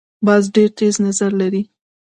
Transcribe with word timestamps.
باز 0.25 0.43
ډیر 0.55 0.69
تېز 0.77 0.95
نظر 1.07 1.31
لري 1.41 1.61